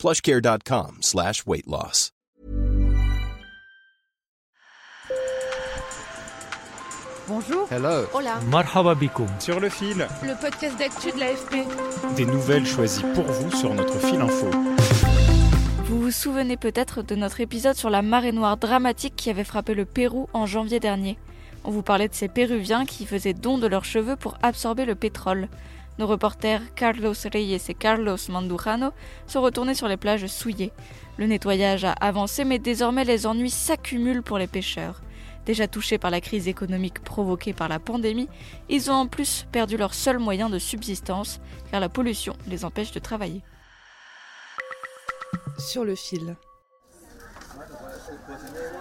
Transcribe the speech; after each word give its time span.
plushcare.com 0.00 0.98
slash 1.02 1.44
weight 1.46 1.66
loss. 1.66 2.10
Bonjour. 7.28 7.68
Hello. 7.70 8.06
Hola. 8.14 8.40
Marhaba. 8.50 8.96
Sur 9.38 9.60
le 9.60 9.68
fil, 9.68 10.08
Le 10.22 10.40
podcast 10.40 10.76
d'actu 10.78 11.12
de 11.12 11.20
l'AFP. 11.20 12.16
des 12.16 12.24
nouvelles 12.24 12.66
choisies 12.66 13.04
pour 13.14 13.24
vous 13.24 13.54
sur 13.54 13.74
notre 13.74 13.98
fil 14.00 14.20
info. 14.20 14.50
Vous 15.84 16.00
vous 16.00 16.10
souvenez 16.10 16.56
peut-être 16.56 17.02
de 17.02 17.14
notre 17.14 17.40
épisode 17.40 17.76
sur 17.76 17.90
la 17.90 18.00
marée 18.00 18.32
noire 18.32 18.56
dramatique 18.56 19.14
qui 19.16 19.28
avait 19.28 19.44
frappé 19.44 19.74
le 19.74 19.84
Pérou 19.84 20.28
en 20.32 20.46
janvier 20.46 20.80
dernier. 20.80 21.18
On 21.64 21.70
vous 21.70 21.82
parlait 21.82 22.08
de 22.08 22.14
ces 22.14 22.28
Péruviens 22.28 22.86
qui 22.86 23.04
faisaient 23.04 23.34
don 23.34 23.58
de 23.58 23.66
leurs 23.66 23.84
cheveux 23.84 24.16
pour 24.16 24.38
absorber 24.42 24.86
le 24.86 24.94
pétrole. 24.94 25.48
Nos 26.00 26.06
reporters 26.06 26.62
Carlos 26.74 27.12
Reyes 27.30 27.60
et 27.68 27.74
Carlos 27.74 28.16
Mandujano 28.30 28.92
sont 29.26 29.42
retournés 29.42 29.74
sur 29.74 29.86
les 29.86 29.98
plages 29.98 30.26
souillées. 30.28 30.72
Le 31.18 31.26
nettoyage 31.26 31.84
a 31.84 31.92
avancé, 31.92 32.46
mais 32.46 32.58
désormais 32.58 33.04
les 33.04 33.26
ennuis 33.26 33.50
s'accumulent 33.50 34.22
pour 34.22 34.38
les 34.38 34.46
pêcheurs. 34.46 35.02
Déjà 35.44 35.68
touchés 35.68 35.98
par 35.98 36.10
la 36.10 36.22
crise 36.22 36.48
économique 36.48 37.00
provoquée 37.00 37.52
par 37.52 37.68
la 37.68 37.78
pandémie, 37.78 38.30
ils 38.70 38.90
ont 38.90 38.94
en 38.94 39.08
plus 39.08 39.46
perdu 39.52 39.76
leur 39.76 39.92
seul 39.92 40.18
moyen 40.18 40.48
de 40.48 40.58
subsistance, 40.58 41.38
car 41.70 41.80
la 41.80 41.90
pollution 41.90 42.34
les 42.48 42.64
empêche 42.64 42.92
de 42.92 42.98
travailler. 42.98 43.42
Sur 45.58 45.84
le 45.84 45.96
fil. 45.96 46.34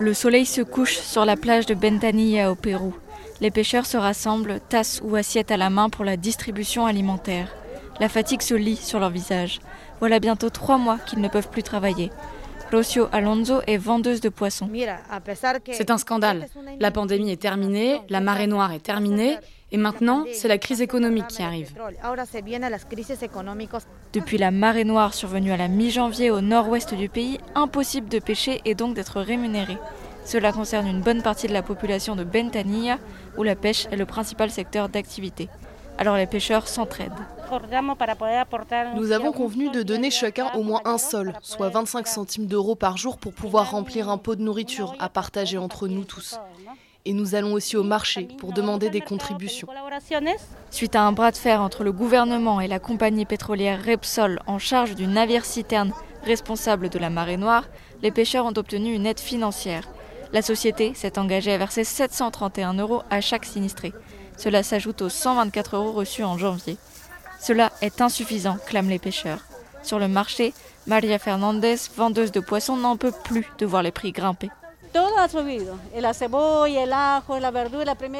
Le 0.00 0.12
soleil 0.12 0.44
se 0.44 0.60
couche 0.60 0.98
sur 0.98 1.24
la 1.24 1.36
plage 1.38 1.64
de 1.64 1.74
Ventanilla 1.74 2.52
au 2.52 2.56
Pérou. 2.56 2.94
Les 3.40 3.50
pêcheurs 3.50 3.86
se 3.86 3.96
rassemblent, 3.96 4.60
tasses 4.68 5.00
ou 5.04 5.14
assiettes 5.16 5.50
à 5.50 5.56
la 5.56 5.70
main 5.70 5.90
pour 5.90 6.04
la 6.04 6.16
distribution 6.16 6.86
alimentaire. 6.86 7.54
La 8.00 8.08
fatigue 8.08 8.42
se 8.42 8.54
lit 8.54 8.76
sur 8.76 8.98
leur 8.98 9.10
visage. 9.10 9.60
Voilà 10.00 10.20
bientôt 10.20 10.50
trois 10.50 10.78
mois 10.78 10.98
qu'ils 10.98 11.20
ne 11.20 11.28
peuvent 11.28 11.50
plus 11.50 11.62
travailler. 11.62 12.10
Rocio 12.72 13.08
Alonso 13.12 13.60
est 13.66 13.76
vendeuse 13.76 14.20
de 14.20 14.28
poissons. 14.28 14.68
C'est 15.70 15.90
un 15.90 15.98
scandale. 15.98 16.46
La 16.80 16.90
pandémie 16.90 17.30
est 17.30 17.40
terminée, 17.40 18.00
la 18.08 18.20
marée 18.20 18.48
noire 18.48 18.72
est 18.72 18.82
terminée, 18.82 19.36
et 19.72 19.76
maintenant, 19.76 20.24
c'est 20.32 20.48
la 20.48 20.58
crise 20.58 20.80
économique 20.80 21.28
qui 21.28 21.42
arrive. 21.42 21.72
Depuis 24.12 24.38
la 24.38 24.50
marée 24.50 24.84
noire 24.84 25.14
survenue 25.14 25.52
à 25.52 25.56
la 25.56 25.68
mi-janvier 25.68 26.30
au 26.30 26.40
nord-ouest 26.40 26.94
du 26.94 27.08
pays, 27.08 27.38
impossible 27.54 28.08
de 28.08 28.18
pêcher 28.18 28.60
et 28.64 28.74
donc 28.74 28.94
d'être 28.94 29.20
rémunéré. 29.20 29.76
Cela 30.26 30.50
concerne 30.50 30.88
une 30.88 31.02
bonne 31.02 31.22
partie 31.22 31.46
de 31.46 31.52
la 31.52 31.62
population 31.62 32.16
de 32.16 32.24
Ventanilla, 32.24 32.98
où 33.36 33.44
la 33.44 33.54
pêche 33.54 33.86
est 33.92 33.96
le 33.96 34.06
principal 34.06 34.50
secteur 34.50 34.88
d'activité. 34.88 35.48
Alors 35.98 36.16
les 36.16 36.26
pêcheurs 36.26 36.66
s'entraident. 36.66 37.12
Nous 38.96 39.12
avons 39.12 39.30
convenu 39.30 39.70
de 39.70 39.84
donner 39.84 40.10
chacun 40.10 40.50
au 40.54 40.64
moins 40.64 40.80
un 40.84 40.98
sol, 40.98 41.32
soit 41.42 41.68
25 41.68 42.08
centimes 42.08 42.46
d'euros 42.46 42.74
par 42.74 42.96
jour 42.96 43.18
pour 43.18 43.32
pouvoir 43.32 43.70
remplir 43.70 44.10
un 44.10 44.18
pot 44.18 44.34
de 44.34 44.42
nourriture 44.42 44.96
à 44.98 45.08
partager 45.08 45.58
entre 45.58 45.86
nous 45.86 46.04
tous. 46.04 46.40
Et 47.04 47.12
nous 47.12 47.36
allons 47.36 47.52
aussi 47.52 47.76
au 47.76 47.84
marché 47.84 48.26
pour 48.38 48.52
demander 48.52 48.90
des 48.90 49.00
contributions. 49.00 49.68
Suite 50.72 50.96
à 50.96 51.02
un 51.02 51.12
bras 51.12 51.30
de 51.30 51.36
fer 51.36 51.62
entre 51.62 51.84
le 51.84 51.92
gouvernement 51.92 52.60
et 52.60 52.66
la 52.66 52.80
compagnie 52.80 53.26
pétrolière 53.26 53.80
Repsol 53.84 54.40
en 54.48 54.58
charge 54.58 54.96
du 54.96 55.06
navire-citerne 55.06 55.92
responsable 56.24 56.88
de 56.88 56.98
la 56.98 57.08
marée 57.08 57.36
noire, 57.36 57.64
les 58.02 58.10
pêcheurs 58.10 58.44
ont 58.44 58.58
obtenu 58.58 58.92
une 58.92 59.06
aide 59.06 59.20
financière. 59.20 59.88
La 60.36 60.42
société 60.42 60.92
s'est 60.92 61.18
engagée 61.18 61.54
à 61.54 61.56
verser 61.56 61.82
731 61.82 62.74
euros 62.74 63.02
à 63.08 63.22
chaque 63.22 63.46
sinistré. 63.46 63.94
Cela 64.36 64.62
s'ajoute 64.62 65.00
aux 65.00 65.08
124 65.08 65.76
euros 65.76 65.92
reçus 65.92 66.24
en 66.24 66.36
janvier. 66.36 66.76
Cela 67.40 67.72
est 67.80 68.02
insuffisant, 68.02 68.58
clament 68.66 68.90
les 68.90 68.98
pêcheurs. 68.98 69.38
Sur 69.82 69.98
le 69.98 70.08
marché, 70.08 70.52
Maria 70.86 71.18
Fernandez, 71.18 71.76
vendeuse 71.96 72.32
de 72.32 72.40
poissons, 72.40 72.76
n'en 72.76 72.98
peut 72.98 73.14
plus 73.24 73.46
de 73.56 73.64
voir 73.64 73.82
les 73.82 73.92
prix 73.92 74.12
grimper. 74.12 74.50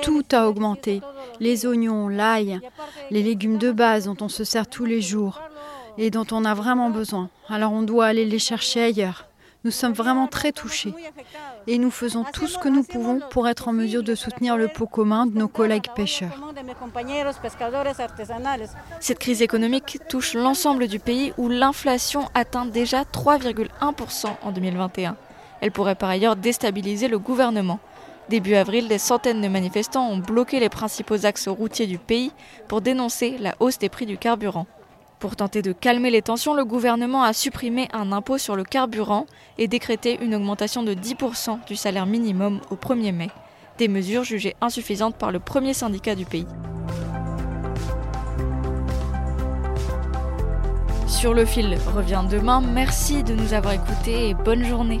Tout 0.00 0.24
a 0.32 0.48
augmenté. 0.48 1.02
Les 1.38 1.66
oignons, 1.66 2.08
l'ail, 2.08 2.60
les 3.10 3.22
légumes 3.22 3.58
de 3.58 3.72
base 3.72 4.06
dont 4.06 4.16
on 4.22 4.30
se 4.30 4.42
sert 4.42 4.66
tous 4.66 4.86
les 4.86 5.02
jours 5.02 5.42
et 5.98 6.08
dont 6.08 6.26
on 6.32 6.46
a 6.46 6.54
vraiment 6.54 6.88
besoin. 6.88 7.28
Alors 7.50 7.72
on 7.72 7.82
doit 7.82 8.06
aller 8.06 8.24
les 8.24 8.38
chercher 8.38 8.84
ailleurs. 8.84 9.26
Nous 9.64 9.70
sommes 9.70 9.92
vraiment 9.92 10.28
très 10.28 10.52
touchés 10.52 10.94
et 11.66 11.78
nous 11.78 11.90
faisons 11.90 12.24
tout 12.32 12.46
ce 12.46 12.58
que 12.58 12.68
nous 12.68 12.84
pouvons 12.84 13.20
pour 13.30 13.48
être 13.48 13.68
en 13.68 13.72
mesure 13.72 14.02
de 14.02 14.14
soutenir 14.14 14.56
le 14.56 14.68
pot 14.68 14.86
commun 14.86 15.26
de 15.26 15.36
nos 15.36 15.48
collègues 15.48 15.88
pêcheurs. 15.94 16.52
Cette 19.00 19.18
crise 19.18 19.42
économique 19.42 19.98
touche 20.08 20.34
l'ensemble 20.34 20.86
du 20.86 21.00
pays 21.00 21.32
où 21.36 21.48
l'inflation 21.48 22.28
atteint 22.34 22.66
déjà 22.66 23.02
3,1% 23.02 24.26
en 24.42 24.52
2021. 24.52 25.16
Elle 25.60 25.72
pourrait 25.72 25.94
par 25.94 26.10
ailleurs 26.10 26.36
déstabiliser 26.36 27.08
le 27.08 27.18
gouvernement. 27.18 27.80
Début 28.28 28.54
avril, 28.54 28.88
des 28.88 28.98
centaines 28.98 29.40
de 29.40 29.48
manifestants 29.48 30.08
ont 30.08 30.18
bloqué 30.18 30.58
les 30.58 30.68
principaux 30.68 31.26
axes 31.26 31.48
routiers 31.48 31.86
du 31.86 31.98
pays 31.98 32.32
pour 32.68 32.80
dénoncer 32.80 33.36
la 33.38 33.54
hausse 33.60 33.78
des 33.78 33.88
prix 33.88 34.06
du 34.06 34.18
carburant. 34.18 34.66
Pour 35.18 35.34
tenter 35.34 35.62
de 35.62 35.72
calmer 35.72 36.10
les 36.10 36.20
tensions, 36.20 36.52
le 36.52 36.64
gouvernement 36.64 37.22
a 37.22 37.32
supprimé 37.32 37.88
un 37.94 38.12
impôt 38.12 38.36
sur 38.36 38.54
le 38.54 38.64
carburant 38.64 39.24
et 39.56 39.66
décrété 39.66 40.18
une 40.20 40.34
augmentation 40.34 40.82
de 40.82 40.92
10% 40.92 41.64
du 41.66 41.74
salaire 41.74 42.04
minimum 42.04 42.60
au 42.70 42.76
1er 42.76 43.12
mai, 43.12 43.30
des 43.78 43.88
mesures 43.88 44.24
jugées 44.24 44.56
insuffisantes 44.60 45.16
par 45.16 45.32
le 45.32 45.38
premier 45.40 45.72
syndicat 45.72 46.14
du 46.14 46.26
pays. 46.26 46.46
Sur 51.08 51.32
le 51.32 51.46
fil 51.46 51.78
revient 51.94 52.24
demain, 52.30 52.60
merci 52.60 53.22
de 53.22 53.32
nous 53.32 53.54
avoir 53.54 53.72
écoutés 53.72 54.28
et 54.28 54.34
bonne 54.34 54.64
journée. 54.64 55.00